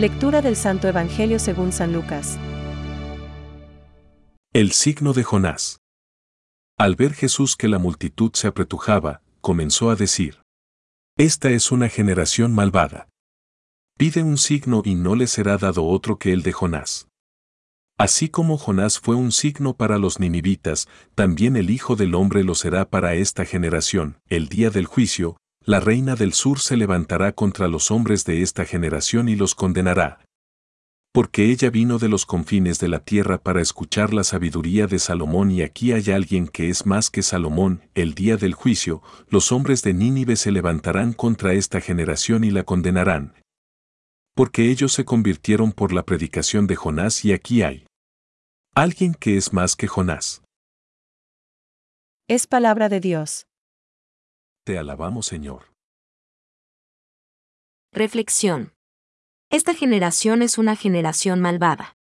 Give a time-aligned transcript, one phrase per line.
[0.00, 2.38] Lectura del Santo Evangelio según San Lucas.
[4.54, 5.82] El signo de Jonás.
[6.78, 10.40] Al ver Jesús que la multitud se apretujaba, comenzó a decir,
[11.18, 13.10] Esta es una generación malvada.
[13.98, 17.08] Pide un signo y no le será dado otro que el de Jonás.
[17.98, 22.54] Así como Jonás fue un signo para los ninivitas, también el Hijo del Hombre lo
[22.54, 24.18] será para esta generación.
[24.30, 25.36] El día del juicio,
[25.70, 30.18] la reina del sur se levantará contra los hombres de esta generación y los condenará.
[31.12, 35.52] Porque ella vino de los confines de la tierra para escuchar la sabiduría de Salomón
[35.52, 39.82] y aquí hay alguien que es más que Salomón, el día del juicio, los hombres
[39.82, 43.34] de Nínive se levantarán contra esta generación y la condenarán.
[44.34, 47.86] Porque ellos se convirtieron por la predicación de Jonás y aquí hay
[48.74, 50.42] Alguien que es más que Jonás.
[52.26, 53.46] Es palabra de Dios.
[54.64, 55.72] Te alabamos, Señor.
[57.92, 58.72] Reflexión.
[59.50, 61.96] Esta generación es una generación malvada.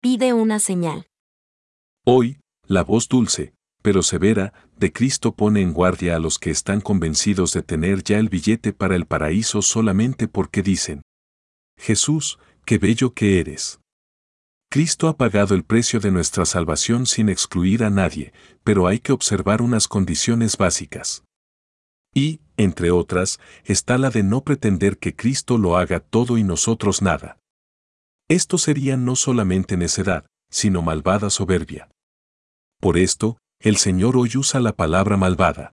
[0.00, 1.06] Pide una señal.
[2.04, 6.80] Hoy, la voz dulce, pero severa, de Cristo pone en guardia a los que están
[6.80, 11.02] convencidos de tener ya el billete para el paraíso solamente porque dicen,
[11.78, 13.80] Jesús, qué bello que eres.
[14.70, 18.32] Cristo ha pagado el precio de nuestra salvación sin excluir a nadie,
[18.64, 21.22] pero hay que observar unas condiciones básicas.
[22.14, 27.02] Y, entre otras, está la de no pretender que Cristo lo haga todo y nosotros
[27.02, 27.38] nada.
[28.28, 31.90] Esto sería no solamente necedad, sino malvada soberbia.
[32.80, 35.72] Por esto, el Señor hoy usa la palabra malvada.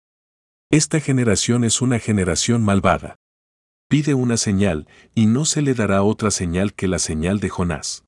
[0.70, 3.16] Esta generación es una generación malvada.
[3.88, 8.04] Pide una señal, y no se le dará otra señal que la señal de Jonás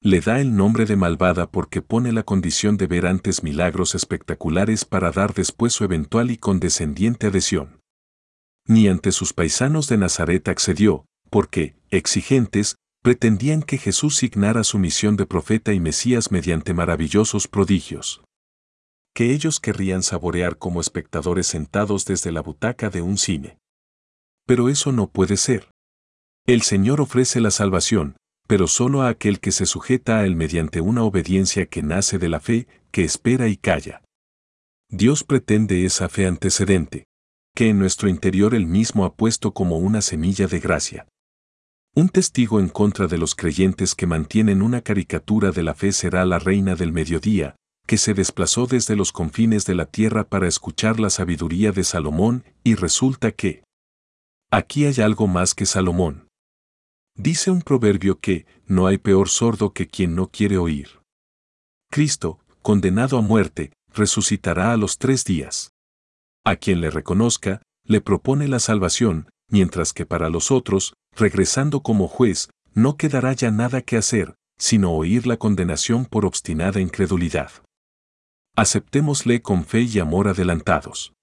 [0.00, 4.84] le da el nombre de malvada porque pone la condición de ver antes milagros espectaculares
[4.84, 7.80] para dar después su eventual y condescendiente adhesión.
[8.66, 15.16] Ni ante sus paisanos de Nazaret accedió, porque, exigentes, pretendían que Jesús signara su misión
[15.16, 18.22] de profeta y Mesías mediante maravillosos prodigios.
[19.14, 23.58] Que ellos querrían saborear como espectadores sentados desde la butaca de un cine.
[24.46, 25.70] Pero eso no puede ser.
[26.46, 30.80] El Señor ofrece la salvación, pero solo a aquel que se sujeta a él mediante
[30.80, 34.02] una obediencia que nace de la fe, que espera y calla.
[34.88, 37.06] Dios pretende esa fe antecedente,
[37.54, 41.08] que en nuestro interior él mismo ha puesto como una semilla de gracia.
[41.94, 46.24] Un testigo en contra de los creyentes que mantienen una caricatura de la fe será
[46.26, 51.00] la reina del mediodía, que se desplazó desde los confines de la tierra para escuchar
[51.00, 53.62] la sabiduría de Salomón, y resulta que
[54.50, 56.25] aquí hay algo más que Salomón.
[57.16, 61.00] Dice un proverbio que, no hay peor sordo que quien no quiere oír.
[61.90, 65.72] Cristo, condenado a muerte, resucitará a los tres días.
[66.44, 72.06] A quien le reconozca, le propone la salvación, mientras que para los otros, regresando como
[72.06, 77.50] juez, no quedará ya nada que hacer, sino oír la condenación por obstinada incredulidad.
[78.56, 81.14] Aceptémosle con fe y amor adelantados.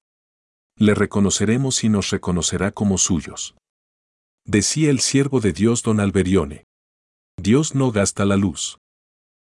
[0.78, 3.56] Le reconoceremos y nos reconocerá como suyos.
[4.46, 6.66] Decía el siervo de Dios don Alberione.
[7.38, 8.78] Dios no gasta la luz.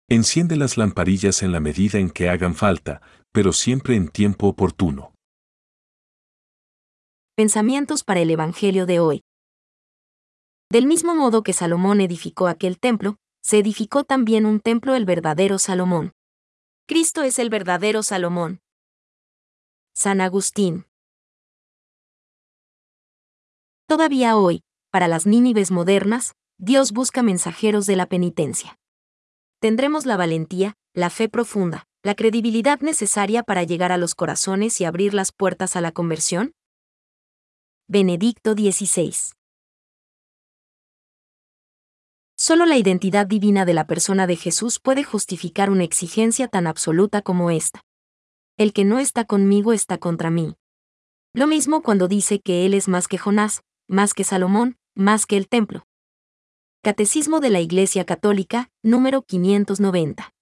[0.09, 3.01] Enciende las lamparillas en la medida en que hagan falta,
[3.31, 5.13] pero siempre en tiempo oportuno.
[7.35, 9.21] Pensamientos para el Evangelio de hoy.
[10.69, 15.59] Del mismo modo que Salomón edificó aquel templo, se edificó también un templo el verdadero
[15.59, 16.11] Salomón.
[16.87, 18.59] Cristo es el verdadero Salomón.
[19.93, 20.85] San Agustín.
[23.87, 24.61] Todavía hoy,
[24.91, 28.77] para las Nínives modernas, Dios busca mensajeros de la penitencia.
[29.59, 34.85] Tendremos la valentía, la fe profunda, la credibilidad necesaria para llegar a los corazones y
[34.85, 36.53] abrir las puertas a la conversión?
[37.88, 39.13] Benedicto XVI.
[42.38, 47.22] Solo la identidad divina de la persona de Jesús puede justificar una exigencia tan absoluta
[47.22, 47.81] como esta.
[48.58, 50.55] El que no está conmigo está contra mí.
[51.34, 55.38] Lo mismo cuando dice que Él es más que Jonás, más que Salomón, más que
[55.38, 55.88] el templo.
[56.82, 60.34] Catecismo de la Iglesia Católica, número 590.